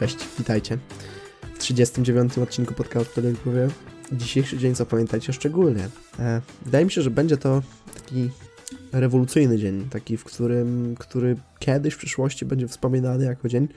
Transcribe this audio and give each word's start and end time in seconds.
Cześć, 0.00 0.18
witajcie. 0.38 0.78
W 1.54 1.58
39 1.58 2.38
odcinku 2.38 2.74
podcastu 2.74 3.20
Powie. 3.44 3.68
Dzisiejszy 4.12 4.58
dzień 4.58 4.74
zapamiętajcie 4.74 5.32
szczególnie. 5.32 5.88
E, 6.18 6.40
wydaje 6.64 6.84
mi 6.84 6.90
się, 6.90 7.02
że 7.02 7.10
będzie 7.10 7.36
to 7.36 7.62
taki 7.94 8.30
rewolucyjny 8.92 9.58
dzień, 9.58 9.88
taki, 9.90 10.16
w 10.16 10.24
którym, 10.24 10.94
który 10.98 11.36
kiedyś 11.58 11.94
w 11.94 11.98
przyszłości 11.98 12.44
będzie 12.44 12.68
wspominany 12.68 13.24
jako 13.24 13.48
dzień, 13.48 13.68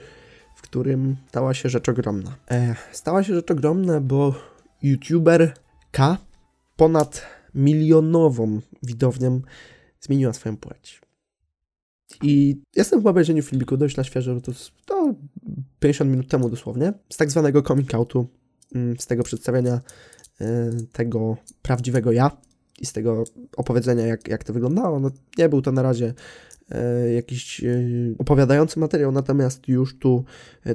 w 0.56 0.62
którym 0.62 1.16
stała 1.28 1.54
się 1.54 1.68
rzecz 1.68 1.88
ogromna. 1.88 2.36
E, 2.50 2.74
stała 2.92 3.22
się 3.22 3.34
rzecz 3.34 3.50
ogromna, 3.50 4.00
bo 4.00 4.34
youtuber 4.82 5.54
K 5.90 6.18
ponad 6.76 7.26
milionową 7.54 8.60
widownią 8.82 9.40
zmieniła 10.00 10.32
swoją 10.32 10.56
płeć. 10.56 11.00
I 12.22 12.62
jestem 12.76 13.02
po 13.02 13.10
obejrzeniu 13.10 13.42
filmiku 13.42 13.76
dość 13.76 13.96
na 13.96 14.04
świeżo, 14.04 14.40
to, 14.40 14.52
to 14.86 15.14
50 15.84 16.10
minut 16.10 16.28
temu 16.28 16.50
dosłownie, 16.50 16.92
z 17.10 17.16
tak 17.16 17.30
zwanego 17.30 17.62
coming 17.62 17.94
outu, 17.94 18.28
mm, 18.74 18.98
z 18.98 19.06
tego 19.06 19.22
przedstawienia 19.22 19.80
y, 20.40 20.44
tego 20.92 21.36
prawdziwego 21.62 22.12
ja 22.12 22.30
i 22.80 22.86
z 22.86 22.92
tego 22.92 23.24
opowiedzenia, 23.56 24.06
jak, 24.06 24.28
jak 24.28 24.44
to 24.44 24.52
wyglądało. 24.52 25.00
No, 25.00 25.10
nie 25.38 25.48
był 25.48 25.62
to 25.62 25.72
na 25.72 25.82
razie 25.82 26.14
y, 27.06 27.12
jakiś 27.12 27.64
y, 27.64 28.14
opowiadający 28.18 28.80
materiał, 28.80 29.12
natomiast 29.12 29.68
już 29.68 29.98
tu 29.98 30.24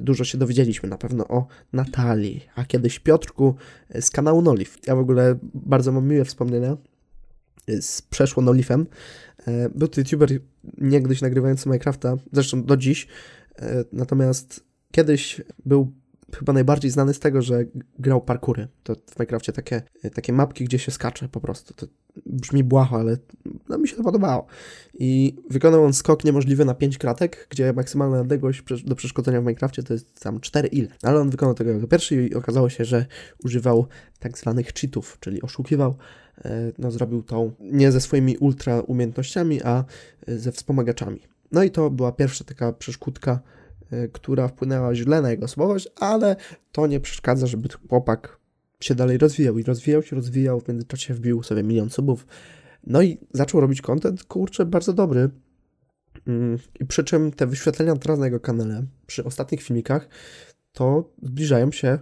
dużo 0.01 0.23
się 0.23 0.37
dowiedzieliśmy 0.37 0.89
na 0.89 0.97
pewno 0.97 1.27
o 1.27 1.47
Natalii, 1.73 2.45
a 2.55 2.65
kiedyś 2.65 2.99
Piotrku 2.99 3.55
z 4.01 4.09
kanału 4.09 4.41
Noliv. 4.41 4.77
Ja 4.87 4.95
w 4.95 4.99
ogóle 4.99 5.35
bardzo 5.53 5.91
mam 5.91 6.07
miłe 6.07 6.25
wspomnienia 6.25 6.77
z 7.67 8.01
przeszło 8.01 8.43
Nolifem. 8.43 8.85
Był 9.75 9.87
to 9.87 10.01
youtuber 10.01 10.29
niegdyś 10.77 11.21
nagrywający 11.21 11.69
Minecrafta, 11.69 12.15
zresztą 12.31 12.63
do 12.63 12.77
dziś, 12.77 13.07
natomiast 13.93 14.68
Kiedyś 14.91 15.41
był 15.65 15.91
chyba 16.35 16.53
najbardziej 16.53 16.91
znany 16.91 17.13
z 17.13 17.19
tego, 17.19 17.41
że 17.41 17.65
grał 17.99 18.21
parkury. 18.21 18.67
To 18.83 18.95
w 18.95 19.19
Minecrafcie 19.19 19.53
takie, 19.53 19.81
takie 20.13 20.33
mapki, 20.33 20.65
gdzie 20.65 20.79
się 20.79 20.91
skacze 20.91 21.29
po 21.29 21.41
prostu. 21.41 21.73
To 21.73 21.87
brzmi 22.25 22.63
błaho, 22.63 22.99
ale 22.99 23.17
no, 23.69 23.77
mi 23.77 23.87
się 23.87 23.95
to 23.95 24.03
podobało. 24.03 24.47
I 24.93 25.35
wykonał 25.49 25.83
on 25.83 25.93
skok 25.93 26.23
niemożliwy 26.23 26.65
na 26.65 26.73
5 26.73 26.97
kratek, 26.97 27.47
gdzie 27.49 27.73
maksymalna 27.73 28.19
odległość 28.19 28.63
do 28.85 28.95
przeszkodzenia 28.95 29.41
w 29.41 29.43
Minecrafcie 29.43 29.83
to 29.83 29.93
jest 29.93 30.19
tam 30.19 30.39
4 30.39 30.67
ile. 30.67 30.87
Ale 31.03 31.19
on 31.19 31.29
wykonał 31.29 31.55
tego 31.55 31.71
jako 31.71 31.87
pierwszy 31.87 32.27
i 32.27 32.35
okazało 32.35 32.69
się, 32.69 32.85
że 32.85 33.05
używał 33.43 33.87
tak 34.19 34.37
zwanych 34.37 34.73
cheatów, 34.73 35.17
czyli 35.19 35.41
oszukiwał. 35.41 35.95
E, 36.45 36.71
no, 36.77 36.91
zrobił 36.91 37.23
to 37.23 37.51
nie 37.59 37.91
ze 37.91 38.01
swoimi 38.01 38.37
ultra 38.37 38.81
umiejętnościami, 38.81 39.63
a 39.63 39.83
ze 40.27 40.51
wspomagaczami. 40.51 41.19
No 41.51 41.63
i 41.63 41.71
to 41.71 41.89
była 41.89 42.11
pierwsza 42.11 42.43
taka 42.43 42.73
przeszkódka, 42.73 43.39
Y, 43.39 43.58
która 44.13 44.47
wpłynęła 44.47 44.95
źle 44.95 45.21
na 45.21 45.31
jego 45.31 45.45
osobowość, 45.45 45.87
ale 45.95 46.35
to 46.71 46.87
nie 46.87 46.99
przeszkadza, 46.99 47.47
żeby 47.47 47.69
chłopak 47.89 48.39
się 48.79 48.95
dalej 48.95 49.17
rozwijał 49.17 49.57
i 49.57 49.63
rozwijał 49.63 50.03
się, 50.03 50.15
rozwijał, 50.15 50.59
w 50.59 50.67
międzyczasie 50.67 51.13
wbił 51.13 51.43
sobie 51.43 51.63
milion 51.63 51.89
subów, 51.89 52.27
no 52.87 53.01
i 53.01 53.17
zaczął 53.33 53.61
robić 53.61 53.81
content, 53.81 54.23
kurczę, 54.23 54.65
bardzo 54.65 54.93
dobry. 54.93 55.29
Mm, 56.27 56.57
I 56.79 56.85
przy 56.85 57.03
czym 57.03 57.31
te 57.31 57.47
wyświetlenia 57.47 57.95
teraz 57.95 58.19
na 58.19 58.25
jego 58.25 58.39
kanale, 58.39 58.85
przy 59.07 59.23
ostatnich 59.23 59.61
filmikach, 59.61 60.09
to 60.73 61.13
zbliżają 61.23 61.71
się 61.71 61.99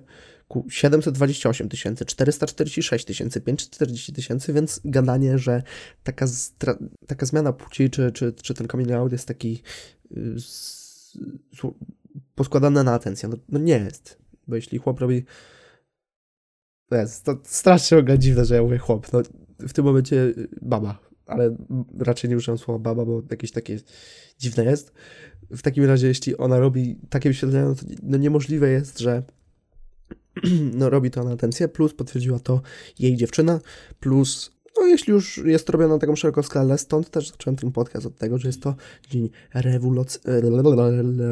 ku 0.48 0.66
728 0.70 1.70
tysięcy, 1.70 2.06
446 2.06 3.06
tysięcy, 3.06 3.42
540 3.42 4.14
tysięcy, 4.14 4.54
więc 4.54 4.82
gadanie, 4.86 5.38
że 5.38 5.64
taka, 6.04 6.26
taka 7.08 7.26
zmiana 7.26 7.54
płci, 7.54 7.90
czy, 7.90 8.12
czy, 8.12 8.34
czy 8.34 8.54
ten 8.54 8.68
coming 8.68 8.92
out 8.92 9.12
jest 9.12 9.28
taki 9.28 9.64
y, 10.12 10.36
poskładane 12.36 12.84
na 12.84 12.94
atencję. 12.94 13.30
No, 13.30 13.38
no, 13.50 13.60
nie 13.60 13.78
jest, 13.78 14.18
bo 14.48 14.56
jeśli 14.56 14.78
chłop 14.78 15.00
robi... 15.00 15.26
Jest, 16.92 17.26
to 17.26 17.38
strasznie 17.44 17.98
ogóle 17.98 18.20
dziwne, 18.20 18.46
że 18.46 18.56
ja 18.56 18.62
mówię 18.62 18.78
chłop. 18.78 19.14
No, 19.14 19.22
w 19.60 19.74
tym 19.74 19.86
momencie 19.86 20.16
y, 20.16 20.50
baba, 20.62 21.00
ale 21.26 21.56
raczej 22.00 22.30
nie 22.30 22.38
używam 22.38 22.58
słowa 22.58 22.80
baba, 22.80 23.06
bo 23.06 23.22
jakieś 23.32 23.52
takie 23.52 23.80
dziwne 24.40 24.66
jest. 24.66 24.94
W 25.52 25.62
takim 25.62 25.86
razie, 25.86 26.08
jeśli 26.08 26.38
ona 26.38 26.60
robi 26.60 27.00
takie 27.10 27.30
wyświetlenia, 27.30 27.66
no 27.66 27.76
to 27.76 27.82
no 28.04 28.18
niemożliwe 28.18 28.70
jest, 28.70 29.00
że 29.00 29.24
no, 30.80 30.90
robi 30.90 31.12
to 31.12 31.24
na 31.24 31.32
atencję, 31.32 31.68
plus 31.68 31.94
potwierdziła 31.94 32.40
to 32.40 32.62
jej 33.00 33.16
dziewczyna, 33.16 33.60
plus 34.00 34.52
no 34.52 34.57
jeśli 34.88 35.14
już 35.14 35.38
jest 35.38 35.70
robione 35.70 35.94
na 35.94 36.00
taką 36.00 36.16
szeroką 36.16 36.44
skalę, 36.44 36.78
stąd 36.78 37.10
też 37.10 37.30
zacząłem 37.32 37.58
ten 37.58 37.72
podcast 37.72 38.06
od 38.06 38.18
tego, 38.18 38.38
że 38.38 38.48
jest 38.50 38.62
to 38.62 38.76
dzień 39.10 39.30
rewoluc 39.54 40.20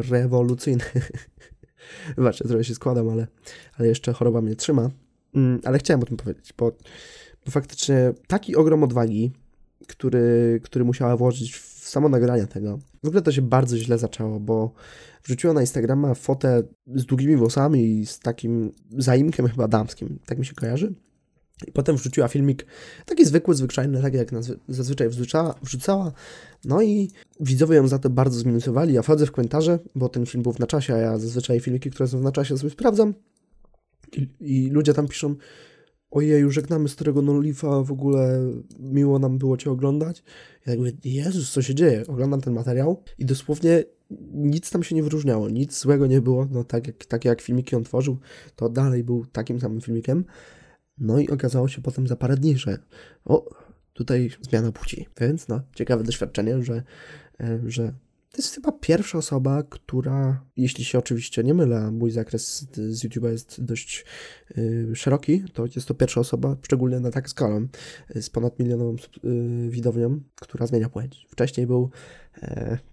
rewolucyjny. 0.10 0.84
Wybaczcie, 2.18 2.48
trochę 2.48 2.64
się 2.64 2.76
składam, 2.76 3.10
ale, 3.10 3.28
ale 3.78 3.88
jeszcze 3.88 4.14
choroba 4.14 4.42
mnie 4.42 4.56
trzyma. 4.56 4.90
Mm, 5.36 5.60
ale 5.64 5.78
chciałem 5.78 6.02
o 6.02 6.06
tym 6.06 6.18
powiedzieć, 6.18 6.54
bo, 6.58 6.72
bo 7.46 7.52
faktycznie 7.52 8.14
taki 8.28 8.56
ogrom 8.56 8.84
odwagi, 8.84 9.32
który, 9.88 10.60
który 10.64 10.86
musiała 10.86 11.18
włożyć 11.18 11.56
w 11.56 11.90
samo 11.90 12.10
nagranie 12.10 12.48
tego. 12.48 12.80
W 13.04 13.08
ogóle 13.08 13.22
to 13.22 13.32
się 13.32 13.42
bardzo 13.42 13.78
źle 13.78 13.98
zaczęło, 13.98 14.40
bo 14.40 14.74
wrzuciła 15.24 15.54
na 15.54 15.62
Instagrama 15.62 16.14
fotę 16.14 16.64
z 16.96 17.06
długimi 17.06 17.36
włosami 17.36 18.00
i 18.00 18.06
z 18.06 18.20
takim 18.20 18.72
zaimkiem 18.98 19.48
chyba 19.48 19.68
damskim, 19.68 20.20
tak 20.26 20.38
mi 20.38 20.46
się 20.46 20.54
kojarzy. 20.54 20.94
I 21.68 21.72
potem 21.72 21.96
wrzuciła 21.96 22.28
filmik 22.28 22.66
taki 23.06 23.26
zwykły, 23.26 23.56
zwyczajny, 23.56 24.02
tak 24.02 24.14
jak 24.14 24.32
zazwyczaj 24.68 25.10
wrzucała, 25.10 25.56
wrzucała. 25.64 26.12
No 26.66 26.82
i 26.82 27.12
widzowie 27.40 27.76
ją 27.76 27.88
za 27.88 28.00
to 28.00 28.10
bardzo 28.10 28.40
zminusowali. 28.40 28.94
Ja 28.94 29.02
wchodzę 29.02 29.26
w 29.26 29.32
komentarze, 29.32 29.80
bo 29.96 30.10
ten 30.10 30.26
film 30.26 30.44
był 30.44 30.54
w 30.54 30.60
na 30.60 30.68
czasie, 30.68 30.94
a 30.94 30.98
ja 30.98 31.18
zazwyczaj 31.18 31.60
filmiki, 31.60 31.92
które 31.92 32.08
są 32.08 32.20
w 32.20 32.24
na 32.24 32.32
czasie 32.32 32.58
sobie 32.58 32.70
sprawdzam. 32.70 33.14
I, 34.18 34.30
i 34.40 34.70
ludzie 34.70 34.94
tam 34.94 35.08
piszą, 35.08 35.36
ojej, 36.12 36.52
żegnamy 36.52 36.90
starego 36.90 37.22
Nolifa, 37.22 37.84
w 37.84 37.92
ogóle 37.92 38.52
miło 38.80 39.20
nam 39.20 39.38
było 39.38 39.58
Cię 39.58 39.72
oglądać. 39.72 40.24
Ja 40.66 40.72
tak 40.72 40.80
mówię, 40.80 40.92
Jezus, 41.04 41.52
co 41.52 41.62
się 41.62 41.76
dzieje? 41.76 42.04
Oglądam 42.08 42.42
ten 42.42 42.54
materiał 42.54 43.04
i 43.18 43.26
dosłownie 43.26 43.84
nic 44.34 44.72
tam 44.72 44.84
się 44.84 44.96
nie 44.96 45.04
wyróżniało, 45.04 45.50
nic 45.50 45.80
złego 45.80 46.08
nie 46.08 46.22
było, 46.22 46.48
no 46.52 46.64
tak 46.64 46.88
jak, 46.88 47.06
tak 47.06 47.26
jak 47.26 47.42
filmiki 47.42 47.76
on 47.76 47.84
tworzył, 47.84 48.18
to 48.56 48.70
dalej 48.70 49.04
był 49.04 49.26
takim 49.26 49.60
samym 49.60 49.82
filmikiem. 49.82 50.26
No 50.98 51.20
i 51.20 51.30
okazało 51.30 51.68
się 51.68 51.82
potem 51.82 52.08
za 52.08 52.16
parę 52.16 52.38
dni, 52.38 52.58
że 52.58 52.80
o, 53.26 53.50
tutaj 53.94 54.32
zmiana 54.42 54.72
płci. 54.72 55.08
Więc 55.22 55.48
no, 55.48 55.62
ciekawe 55.76 56.04
doświadczenie, 56.04 56.64
że, 56.64 56.84
e, 57.40 57.60
że 57.66 57.94
to 58.36 58.42
jest 58.42 58.56
chyba 58.56 58.72
pierwsza 58.72 59.18
osoba, 59.18 59.64
która, 59.64 60.46
jeśli 60.58 60.86
się 60.86 61.00
oczywiście 61.00 61.44
nie 61.44 61.54
mylę, 61.54 61.92
mój 61.92 62.12
zakres 62.12 62.68
z 62.74 63.06
YouTube'a 63.06 63.32
jest 63.32 63.64
dość 63.64 64.06
y, 64.58 64.92
szeroki, 64.96 65.44
to 65.54 65.66
jest 65.76 65.88
to 65.88 65.94
pierwsza 65.94 66.20
osoba, 66.20 66.58
szczególnie 66.62 67.00
na 67.00 67.12
tak 67.12 67.30
skalę, 67.30 67.68
y, 68.16 68.22
z 68.22 68.30
ponad 68.30 68.60
milionową 68.60 68.96
y, 68.96 69.70
widownią, 69.70 70.22
która 70.36 70.68
zmienia 70.68 70.90
płeć. 70.90 71.28
Wcześniej 71.30 71.68
był 71.68 71.90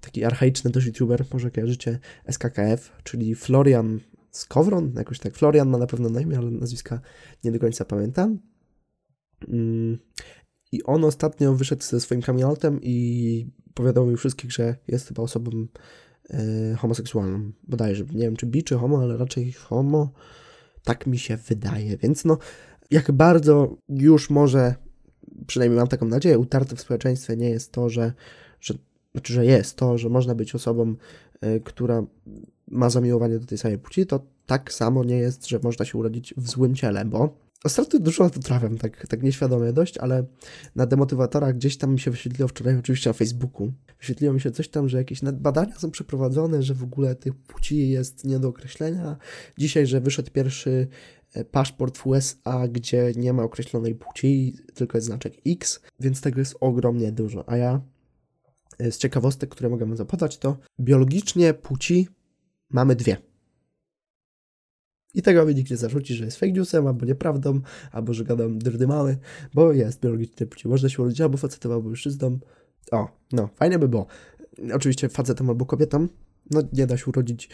taki 0.00 0.24
archaiczny 0.24 0.70
dość 0.70 0.86
YouTuber, 0.86 1.24
może 1.32 1.50
kojarzycie 1.50 1.98
SKKF, 2.26 2.92
czyli 3.04 3.34
Florian 3.34 4.00
Skowron, 4.32 4.92
jakoś 4.96 5.18
tak. 5.18 5.34
Florian 5.34 5.68
ma 5.68 5.78
na 5.78 5.86
pewno 5.86 6.08
na 6.08 6.20
imię, 6.20 6.38
ale 6.38 6.50
nazwiska 6.50 7.00
nie 7.44 7.52
do 7.52 7.58
końca 7.58 7.84
pamiętam. 7.84 8.38
Mm, 9.48 9.98
I 10.72 10.82
on 10.82 11.04
ostatnio 11.04 11.54
wyszedł 11.54 11.82
ze 11.82 12.00
swoim 12.00 12.22
kamionetem 12.22 12.80
i 12.82 13.46
powiadomił 13.74 14.16
wszystkich, 14.16 14.52
że 14.52 14.76
jest 14.88 15.08
chyba 15.08 15.22
osobą 15.22 15.50
e, 16.30 16.74
homoseksualną. 16.74 17.52
Bodajże, 17.62 18.04
nie 18.04 18.20
wiem 18.20 18.36
czy 18.36 18.46
bi 18.46 18.64
czy 18.64 18.76
homo, 18.76 19.02
ale 19.02 19.16
raczej 19.16 19.52
homo. 19.52 20.12
Tak 20.84 21.06
mi 21.06 21.18
się 21.18 21.36
wydaje. 21.36 21.96
Więc 21.96 22.24
no, 22.24 22.38
jak 22.90 23.12
bardzo 23.12 23.76
już 23.88 24.30
może, 24.30 24.74
przynajmniej 25.46 25.78
mam 25.78 25.88
taką 25.88 26.06
nadzieję, 26.06 26.38
utarte 26.38 26.76
w 26.76 26.80
społeczeństwie 26.80 27.36
nie 27.36 27.50
jest 27.50 27.72
to, 27.72 27.88
że, 27.88 28.12
że 28.60 28.74
znaczy, 29.12 29.32
że 29.32 29.46
jest 29.46 29.76
to, 29.76 29.98
że 29.98 30.08
można 30.08 30.34
być 30.34 30.54
osobą, 30.54 30.94
y, 31.44 31.60
która 31.64 32.06
ma 32.72 32.90
zamiłowanie 32.90 33.38
do 33.38 33.46
tej 33.46 33.58
samej 33.58 33.78
płci, 33.78 34.06
to 34.06 34.26
tak 34.46 34.72
samo 34.72 35.04
nie 35.04 35.16
jest, 35.16 35.48
że 35.48 35.60
można 35.62 35.84
się 35.84 35.98
urodzić 35.98 36.34
w 36.36 36.48
złym 36.48 36.74
ciele, 36.74 37.04
bo 37.04 37.42
ostatnio 37.64 38.00
dużo 38.00 38.24
na 38.24 38.30
to 38.30 38.40
trafiam, 38.40 38.78
tak, 38.78 39.06
tak 39.06 39.22
nieświadomie 39.22 39.72
dość, 39.72 39.98
ale 39.98 40.24
na 40.76 40.86
demotywatorach 40.86 41.56
gdzieś 41.56 41.76
tam 41.76 41.92
mi 41.92 42.00
się 42.00 42.10
wyświetliło 42.10 42.48
wczoraj, 42.48 42.76
oczywiście 42.76 43.10
na 43.10 43.14
Facebooku, 43.14 43.72
wyświetliło 43.98 44.34
mi 44.34 44.40
się 44.40 44.50
coś 44.50 44.68
tam, 44.68 44.88
że 44.88 44.98
jakieś 44.98 45.20
badania 45.32 45.78
są 45.78 45.90
przeprowadzone, 45.90 46.62
że 46.62 46.74
w 46.74 46.82
ogóle 46.82 47.14
tych 47.14 47.34
płci 47.34 47.88
jest 47.88 48.24
nie 48.24 48.38
do 48.38 48.48
określenia. 48.48 49.16
Dzisiaj, 49.58 49.86
że 49.86 50.00
wyszedł 50.00 50.30
pierwszy 50.30 50.88
e, 51.34 51.44
paszport 51.44 51.98
w 51.98 52.06
USA, 52.06 52.68
gdzie 52.68 53.12
nie 53.16 53.32
ma 53.32 53.42
określonej 53.42 53.94
płci, 53.94 54.56
tylko 54.74 54.98
jest 54.98 55.06
znaczek 55.06 55.34
X, 55.46 55.80
więc 56.00 56.20
tego 56.20 56.38
jest 56.38 56.56
ogromnie 56.60 57.12
dużo, 57.12 57.48
a 57.48 57.56
ja 57.56 57.80
e, 58.78 58.92
z 58.92 58.98
ciekawostek, 58.98 59.50
które 59.50 59.68
mogę 59.68 59.86
wam 59.86 59.96
zapodać, 59.96 60.38
to 60.38 60.56
biologicznie 60.80 61.54
płci 61.54 62.08
mamy 62.72 62.96
dwie. 62.96 63.16
I 65.14 65.22
tego 65.22 65.46
mi 65.46 65.54
nikt 65.54 65.70
nie 65.70 65.76
zarzuci, 65.76 66.14
że 66.14 66.24
jest 66.24 66.36
fake 66.36 66.52
newsem, 66.52 66.86
albo 66.86 67.06
nieprawdą, 67.06 67.60
albo 67.92 68.14
że 68.14 68.24
gadam 68.24 68.58
mały, 68.88 69.18
bo 69.54 69.72
jest 69.72 70.00
biologicznie 70.00 70.46
płci. 70.46 70.68
Można 70.68 70.88
się 70.88 71.02
urodzić 71.02 71.20
albo 71.20 71.38
facetem, 71.38 71.72
albo 71.72 71.88
mężczyzną. 71.88 72.38
O, 72.92 73.08
no, 73.32 73.48
fajnie 73.54 73.78
by 73.78 73.88
było. 73.88 74.06
Oczywiście 74.74 75.08
facetem 75.08 75.50
albo 75.50 75.66
kobietą, 75.66 76.08
no 76.50 76.62
nie 76.72 76.86
da 76.86 76.96
się 76.96 77.06
urodzić 77.06 77.48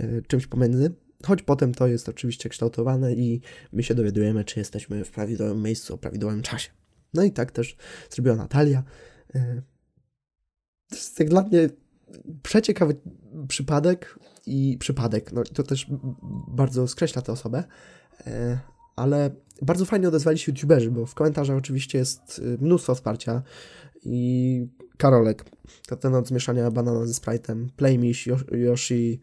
y, 0.00 0.22
czymś 0.28 0.46
pomiędzy, 0.46 0.94
choć 1.26 1.42
potem 1.42 1.74
to 1.74 1.86
jest 1.86 2.08
oczywiście 2.08 2.48
kształtowane 2.48 3.14
i 3.14 3.40
my 3.72 3.82
się 3.82 3.94
dowiadujemy, 3.94 4.44
czy 4.44 4.58
jesteśmy 4.58 5.04
w 5.04 5.10
prawidłowym 5.10 5.62
miejscu, 5.62 5.94
o 5.94 5.98
prawidłowym 5.98 6.42
czasie. 6.42 6.70
No 7.14 7.22
i 7.22 7.32
tak 7.32 7.52
też 7.52 7.76
zrobiła 8.10 8.36
Natalia. 8.36 8.82
E, 9.34 9.62
to 10.88 10.96
jest 10.96 11.22
dla 11.22 11.42
mnie 11.42 11.68
przeciekawy 12.42 12.96
przypadek 13.48 14.18
i 14.46 14.76
przypadek, 14.80 15.32
no 15.32 15.42
to 15.42 15.62
też 15.62 15.86
bardzo 16.48 16.88
skreśla 16.88 17.22
tę 17.22 17.32
osobę, 17.32 17.64
e, 18.26 18.58
ale 18.96 19.30
bardzo 19.62 19.84
fajnie 19.84 20.08
odezwali 20.08 20.38
się 20.38 20.52
youtuberzy, 20.52 20.90
bo 20.90 21.06
w 21.06 21.14
komentarzach 21.14 21.56
oczywiście 21.56 21.98
jest 21.98 22.38
y, 22.38 22.58
mnóstwo 22.60 22.94
wsparcia 22.94 23.42
i 24.04 24.66
Karolek, 24.96 25.44
to 25.86 25.96
ten 25.96 26.14
od 26.14 26.28
zmieszania 26.28 26.70
banana 26.70 27.06
ze 27.06 27.12
Sprite'em, 27.12 27.66
Playmish, 27.76 28.28
Yoshi, 28.52 29.20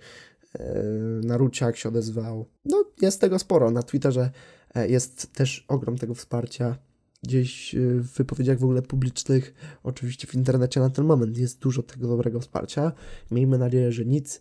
e, 0.59 0.83
Naruciak 1.23 1.77
się 1.77 1.89
odezwał. 1.89 2.45
No, 2.65 2.83
jest 3.01 3.21
tego 3.21 3.39
sporo. 3.39 3.71
Na 3.71 3.83
Twitterze 3.83 4.31
e, 4.75 4.87
jest 4.87 5.33
też 5.33 5.65
ogrom 5.67 5.97
tego 5.97 6.15
wsparcia. 6.15 6.77
Gdzieś 7.23 7.75
e, 7.75 7.79
w 7.79 8.13
wypowiedziach 8.13 8.59
w 8.59 8.63
ogóle 8.63 8.81
publicznych, 8.81 9.53
oczywiście 9.83 10.27
w 10.27 10.35
internecie 10.35 10.79
na 10.79 10.89
ten 10.89 11.05
moment 11.05 11.37
jest 11.37 11.59
dużo 11.59 11.83
tego 11.83 12.07
dobrego 12.07 12.39
wsparcia. 12.39 12.91
Miejmy 13.31 13.57
nadzieję, 13.57 13.91
że 13.91 14.05
nic 14.05 14.39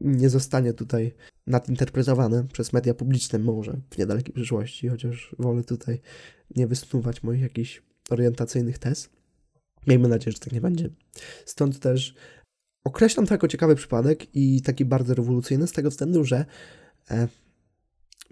nie 0.00 0.30
zostanie 0.30 0.72
tutaj 0.72 1.12
nadinterpretowane 1.46 2.44
przez 2.52 2.72
media 2.72 2.94
publiczne, 2.94 3.38
może 3.38 3.80
w 3.90 3.98
niedalekiej 3.98 4.34
przyszłości, 4.34 4.88
chociaż 4.88 5.36
wolę 5.38 5.64
tutaj 5.64 6.00
nie 6.56 6.66
wysnuwać 6.66 7.22
moich 7.22 7.40
jakichś 7.40 7.82
orientacyjnych 8.10 8.78
tez. 8.78 9.10
Miejmy 9.86 10.08
nadzieję, 10.08 10.32
że 10.32 10.38
tak 10.38 10.52
nie 10.52 10.60
będzie. 10.60 10.90
Stąd 11.44 11.78
też 11.78 12.14
określam 12.84 13.26
to 13.26 13.34
jako 13.34 13.48
ciekawy 13.48 13.76
przypadek 13.76 14.36
i 14.36 14.62
taki 14.62 14.84
bardzo 14.84 15.14
rewolucyjny 15.14 15.66
z 15.66 15.72
tego 15.72 15.90
względu, 15.90 16.24
że 16.24 16.44
e, 17.10 17.28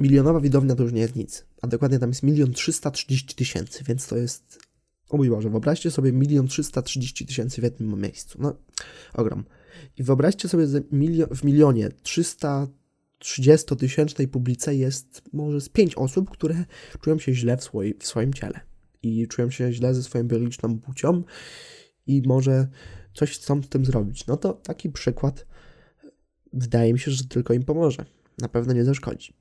milionowa 0.01 0.41
widownia 0.41 0.75
to 0.75 0.83
już 0.83 0.93
nie 0.93 1.01
jest 1.01 1.17
nic, 1.17 1.45
a 1.63 1.67
dokładnie 1.67 1.99
tam 1.99 2.11
jest 2.11 2.23
milion 2.23 2.53
trzysta 2.53 2.91
trzydzieści 2.91 3.35
tysięcy, 3.35 3.85
więc 3.85 4.07
to 4.07 4.17
jest, 4.17 4.59
o 5.09 5.17
mój 5.17 5.31
Boże, 5.31 5.51
wyobraźcie 5.51 5.91
sobie 5.91 6.13
milion 6.13 6.49
trzysta 6.49 6.83
trzydzieści 6.83 7.27
tysięcy 7.27 7.61
w 7.61 7.65
jednym 7.65 8.01
miejscu, 8.01 8.39
no 8.43 8.57
ogrom. 9.15 9.45
I 9.97 10.03
wyobraźcie 10.03 10.49
sobie, 10.49 10.67
że 10.67 10.81
w 11.31 11.45
milionie 11.45 11.89
330 12.03 13.77
tysięcznej 13.77 14.29
publice 14.29 14.75
jest 14.75 15.23
może 15.33 15.61
z 15.61 15.69
pięć 15.69 15.95
osób, 15.95 16.31
które 16.31 16.65
czują 17.01 17.19
się 17.19 17.35
źle 17.35 17.57
w, 17.57 17.65
swoi, 17.65 17.95
w 17.99 18.07
swoim 18.07 18.35
ciele 18.35 18.61
i 19.03 19.29
czują 19.29 19.51
się 19.51 19.73
źle 19.73 19.95
ze 19.95 20.03
swoją 20.03 20.25
biologiczną 20.25 20.79
płcią 20.79 21.23
i 22.07 22.23
może 22.27 22.69
coś 23.15 23.31
chcą 23.31 23.63
z 23.63 23.69
tym 23.69 23.85
zrobić. 23.85 24.27
No 24.27 24.37
to 24.37 24.53
taki 24.53 24.91
przykład 24.91 25.47
wydaje 26.53 26.93
mi 26.93 26.99
się, 26.99 27.11
że 27.11 27.25
tylko 27.25 27.55
im 27.55 27.63
pomoże. 27.63 28.05
Na 28.39 28.49
pewno 28.49 28.73
nie 28.73 28.85
zaszkodzi. 28.85 29.33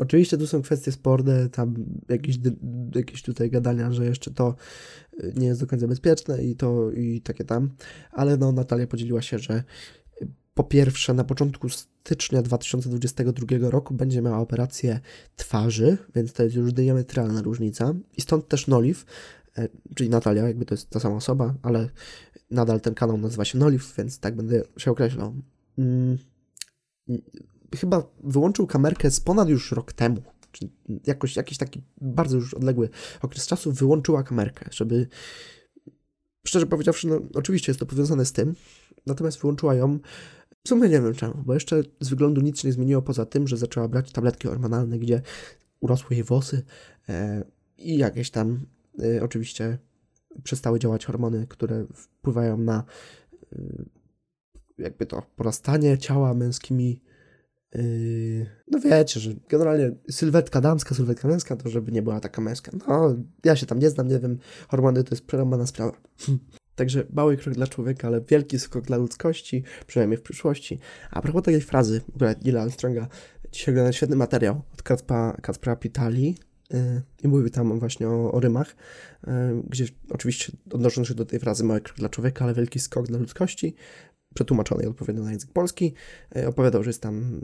Oczywiście 0.00 0.38
tu 0.38 0.46
są 0.46 0.62
kwestie 0.62 0.92
sporne, 0.92 1.48
tam 1.48 1.74
jakieś, 2.08 2.38
jakieś 2.94 3.22
tutaj 3.22 3.50
gadania, 3.50 3.92
że 3.92 4.04
jeszcze 4.04 4.30
to 4.30 4.54
y, 5.24 5.32
nie 5.36 5.46
jest 5.46 5.60
do 5.60 5.66
końca 5.66 5.86
bezpieczne 5.86 6.44
i 6.44 6.56
to 6.56 6.90
i 6.90 7.20
takie 7.20 7.44
tam, 7.44 7.70
ale 8.10 8.36
no 8.36 8.52
Natalia 8.52 8.86
podzieliła 8.86 9.22
się, 9.22 9.38
że 9.38 9.64
po 10.54 10.64
pierwsze 10.64 11.14
na 11.14 11.24
początku 11.24 11.68
stycznia 11.68 12.42
2022 12.42 13.70
roku 13.70 13.94
będzie 13.94 14.22
miała 14.22 14.38
operację 14.38 15.00
twarzy, 15.36 15.98
więc 16.14 16.32
to 16.32 16.42
jest 16.42 16.56
już 16.56 16.72
diametralna 16.72 17.42
różnica 17.42 17.94
i 18.16 18.20
stąd 18.20 18.48
też 18.48 18.66
Noliv, 18.66 19.04
e, 19.58 19.68
czyli 19.94 20.10
Natalia, 20.10 20.46
jakby 20.48 20.64
to 20.64 20.74
jest 20.74 20.90
ta 20.90 21.00
sama 21.00 21.16
osoba, 21.16 21.54
ale 21.62 21.88
nadal 22.50 22.80
ten 22.80 22.94
kanał 22.94 23.18
nazywa 23.18 23.44
się 23.44 23.58
Noliv, 23.58 23.94
więc 23.98 24.18
tak 24.18 24.36
będę 24.36 24.62
się 24.76 24.90
określał. 24.90 25.34
Chyba 27.76 28.02
wyłączył 28.24 28.66
kamerkę 28.66 29.10
z 29.10 29.20
ponad 29.20 29.48
już 29.48 29.72
rok 29.72 29.92
temu, 29.92 30.22
czy 30.52 30.68
jakoś 31.06 31.36
jakiś 31.36 31.58
taki 31.58 31.82
bardzo 32.00 32.36
już 32.36 32.54
odległy 32.54 32.88
okres 33.22 33.46
czasu 33.46 33.72
wyłączyła 33.72 34.22
kamerkę, 34.22 34.68
żeby 34.70 35.06
szczerze 36.46 36.66
powiedziawszy, 36.66 37.08
no 37.08 37.20
oczywiście 37.34 37.70
jest 37.70 37.80
to 37.80 37.86
powiązane 37.86 38.24
z 38.24 38.32
tym, 38.32 38.54
natomiast 39.06 39.40
wyłączyła 39.40 39.74
ją. 39.74 39.98
W 40.64 40.68
sumie 40.68 40.88
nie 40.88 41.00
wiem 41.00 41.14
czemu, 41.14 41.34
bo 41.44 41.54
jeszcze 41.54 41.82
z 42.00 42.08
wyglądu 42.08 42.40
nic 42.40 42.60
się 42.60 42.68
nie 42.68 42.72
zmieniło 42.72 43.02
poza 43.02 43.26
tym, 43.26 43.48
że 43.48 43.56
zaczęła 43.56 43.88
brać 43.88 44.12
tabletki 44.12 44.48
hormonalne, 44.48 44.98
gdzie 44.98 45.22
urosły 45.80 46.16
jej 46.16 46.24
włosy 46.24 46.62
e, 47.08 47.44
i 47.78 47.96
jakieś 47.96 48.30
tam 48.30 48.66
e, 49.02 49.22
oczywiście 49.22 49.78
przestały 50.42 50.78
działać 50.78 51.04
hormony, 51.04 51.46
które 51.48 51.86
wpływają 51.94 52.58
na 52.58 52.84
e, 53.52 53.84
jakby 54.78 55.06
to 55.06 55.22
porastanie 55.36 55.98
ciała 55.98 56.34
męskimi 56.34 57.02
no 58.68 58.80
wiecie, 58.80 59.20
że 59.20 59.30
generalnie 59.48 59.90
sylwetka 60.10 60.60
damska, 60.60 60.94
sylwetka 60.94 61.28
męska, 61.28 61.56
to 61.56 61.68
żeby 61.68 61.92
nie 61.92 62.02
była 62.02 62.20
taka 62.20 62.42
męska. 62.42 62.72
No, 62.88 63.16
ja 63.44 63.56
się 63.56 63.66
tam 63.66 63.78
nie 63.78 63.90
znam, 63.90 64.08
nie 64.08 64.18
wiem, 64.18 64.38
hormony 64.68 65.04
to 65.04 65.14
jest 65.14 65.26
przerąbana 65.26 65.66
sprawa. 65.66 65.92
Także 66.74 67.06
mały 67.12 67.36
krok 67.36 67.54
dla 67.54 67.66
człowieka, 67.66 68.08
ale 68.08 68.20
wielki 68.20 68.58
skok 68.58 68.84
dla 68.84 68.96
ludzkości, 68.96 69.62
przynajmniej 69.86 70.18
w 70.18 70.22
przyszłości. 70.22 70.78
A 71.10 71.22
propos 71.22 71.42
tej 71.42 71.60
frazy, 71.60 72.00
w 72.00 72.16
ogóle 72.16 72.34
Nila 72.44 72.62
Armstronga, 72.62 73.08
dzisiaj 73.52 73.72
oglądałem 73.74 73.92
świetny 73.92 74.16
materiał 74.16 74.62
od 74.72 74.82
Kacpa, 74.82 75.36
Kacpra 75.42 75.76
Pitali 75.76 76.36
yy, 76.70 77.02
i 77.22 77.28
mówi 77.28 77.50
tam 77.50 77.78
właśnie 77.78 78.08
o, 78.08 78.32
o 78.32 78.40
rymach, 78.40 78.76
yy, 79.26 79.32
gdzie 79.68 79.84
oczywiście 80.10 80.52
odnosząc 80.70 81.08
się 81.08 81.14
do 81.14 81.26
tej 81.26 81.40
frazy 81.40 81.64
mały 81.64 81.80
krok 81.80 81.96
dla 81.96 82.08
człowieka, 82.08 82.44
ale 82.44 82.54
wielki 82.54 82.78
skok 82.78 83.06
dla 83.06 83.18
ludzkości, 83.18 83.74
przetłumaczony 84.34 84.88
odpowiednio 84.88 85.22
na 85.22 85.32
język 85.32 85.52
polski. 85.52 85.94
E, 86.36 86.48
opowiadał, 86.48 86.82
że 86.82 86.90
jest 86.90 87.02
tam 87.02 87.40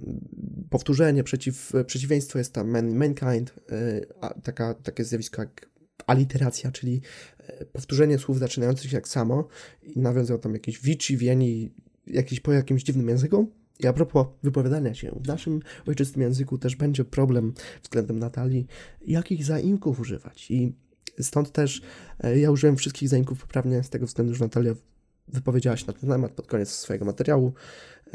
powtórzenie, 0.70 1.24
przeciw, 1.24 1.72
przeciwieństwo 1.86 2.38
jest 2.38 2.52
tam 2.52 2.70
man, 2.70 2.96
mankind, 2.96 3.54
e, 3.70 4.00
taka, 4.42 4.74
takie 4.74 5.04
zjawisko 5.04 5.42
jak 5.42 5.68
aliteracja, 6.06 6.72
czyli 6.72 7.00
e, 7.38 7.64
powtórzenie 7.64 8.18
słów 8.18 8.38
zaczynających 8.38 8.90
się 8.90 8.96
jak 8.96 9.08
samo 9.08 9.48
i 9.82 9.98
nawiązał 9.98 10.38
tam 10.38 10.52
jakieś 10.52 10.80
wici, 10.80 11.16
wieni, 11.16 11.72
jakiś 12.06 12.40
po 12.40 12.52
jakimś 12.52 12.82
dziwnym 12.82 13.08
języku. 13.08 13.52
I 13.80 13.86
a 13.86 13.92
propos 13.92 14.26
wypowiadania 14.42 14.94
się, 14.94 15.20
w 15.22 15.26
naszym 15.26 15.60
ojczystym 15.86 16.22
języku 16.22 16.58
też 16.58 16.76
będzie 16.76 17.04
problem 17.04 17.54
względem 17.82 18.18
Natalii, 18.18 18.66
jakich 19.06 19.44
zaimków 19.44 20.00
używać. 20.00 20.50
I 20.50 20.72
stąd 21.20 21.52
też 21.52 21.82
ja 22.36 22.50
użyłem 22.50 22.76
wszystkich 22.76 23.08
zaimków 23.08 23.40
poprawnie, 23.40 23.82
z 23.82 23.90
tego 23.90 24.06
względu, 24.06 24.34
że 24.34 24.44
Natalia 24.44 24.74
wypowiedziała 25.28 25.76
się 25.76 25.86
na 25.86 25.92
ten 25.92 26.10
temat 26.10 26.32
pod 26.32 26.46
koniec 26.46 26.70
swojego 26.70 27.04
materiału, 27.04 27.52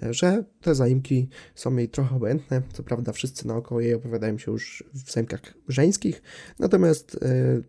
e, 0.03 0.13
że 0.13 0.43
te 0.61 0.75
zaimki 0.75 1.29
są 1.55 1.77
jej 1.77 1.89
trochę 1.89 2.15
obojętne. 2.15 2.61
Co 2.73 2.83
prawda 2.83 3.11
wszyscy 3.11 3.47
naokoło 3.47 3.81
jej 3.81 3.93
opowiadają 3.93 4.37
się 4.37 4.51
już 4.51 4.83
w 4.93 5.11
zaimkach 5.11 5.41
żeńskich, 5.67 6.21
natomiast 6.59 7.19
yy, 7.21 7.63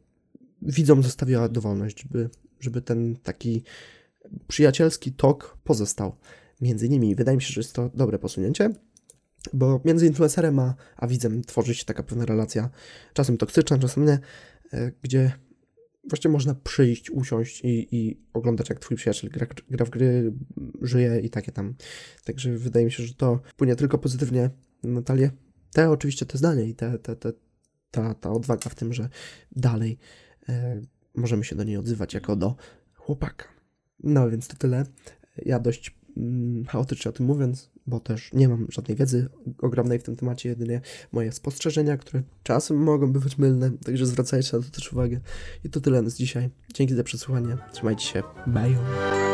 widzom 0.63 1.03
zostawiła 1.03 1.49
dowolność, 1.49 2.03
żeby, 2.03 2.31
żeby 2.61 2.83
ten 2.83 3.17
taki 3.17 3.63
przyjacielski 4.49 5.13
tok 5.13 5.59
pozostał 5.65 6.17
między 6.61 6.89
nimi. 6.89 7.15
Wydaje 7.15 7.37
mi 7.37 7.43
się, 7.43 7.53
że 7.53 7.61
jest 7.61 7.73
to 7.73 7.91
dobre 7.95 8.19
posunięcie, 8.19 8.71
bo 9.53 9.81
między 9.85 10.07
influencerem 10.07 10.59
a, 10.59 10.75
a 10.97 11.07
widzem 11.07 11.43
tworzy 11.45 11.75
się 11.75 11.85
taka 11.85 12.03
pewna 12.03 12.27
relacja, 12.27 12.71
czasem 13.13 13.37
toksyczna, 13.37 13.79
czasem 13.79 14.05
nie, 14.05 14.19
yy, 14.73 14.93
gdzie 15.03 15.33
właśnie 16.05 16.31
można 16.31 16.55
przyjść, 16.55 17.11
usiąść 17.11 17.61
i, 17.65 17.97
i 17.97 18.21
oglądać, 18.33 18.69
jak 18.69 18.79
twój 18.79 18.97
przyjaciel 18.97 19.31
gra, 19.31 19.47
gra 19.71 19.87
w 19.87 19.91
gry, 19.91 20.33
żyje 20.83 21.21
i 21.21 21.31
takie 21.31 21.53
tam. 21.53 21.75
Także 22.25 22.53
wydaje 22.53 22.85
mi 22.85 22.93
się, 22.93 23.03
że 23.03 23.15
to 23.15 23.41
wpłynie 23.45 23.77
tylko 23.77 23.99
pozytywnie 23.99 24.51
na 24.83 24.91
Natalię. 24.91 25.31
Te 25.73 25.91
oczywiście 25.91 26.27
te 26.27 26.39
zdanie 26.39 26.65
i 26.65 26.75
te, 26.75 26.99
te, 26.99 27.17
te, 27.17 27.33
ta, 27.91 28.15
ta 28.15 28.31
odwaga 28.31 28.71
w 28.71 28.75
tym, 28.75 28.93
że 28.93 29.09
dalej 29.57 29.99
e, 30.49 30.83
możemy 31.15 31.45
się 31.45 31.57
do 31.57 31.65
niej 31.65 31.77
odzywać 31.77 32.15
jako 32.15 32.37
do 32.37 32.57
chłopaka. 32.95 33.49
No 34.03 34.31
więc 34.31 34.49
to 34.49 34.57
tyle. 34.57 34.85
Ja 35.37 35.59
dość 35.59 35.97
chaotycznie 36.69 37.09
o 37.09 37.13
tym 37.13 37.27
mówiąc, 37.27 37.71
bo 37.87 38.01
też 38.01 38.33
nie 38.33 38.49
mam 38.49 38.67
żadnej 38.71 38.97
wiedzy 38.97 39.29
ogromnej 39.59 39.99
w 39.99 40.03
tym 40.03 40.17
temacie, 40.17 40.49
jedynie 40.49 40.81
moje 41.13 41.33
spostrzeżenia, 41.33 41.97
które 41.97 42.23
czasem 42.43 42.77
mogą 42.77 43.13
bywać 43.13 43.39
mylne, 43.39 43.71
także 43.85 44.07
zwracajcie 44.07 44.57
na 44.57 44.63
to 44.63 44.71
też 44.71 44.93
uwagę. 44.93 45.21
I 45.65 45.71
to 45.71 45.81
tyle 45.81 46.11
z 46.11 46.17
dzisiaj. 46.17 46.51
Dzięki 46.75 46.95
za 46.95 47.05
przesłuchanie. 47.05 47.57
Trzymajcie 47.73 48.05
się. 48.05 48.23
Bye. 48.47 49.32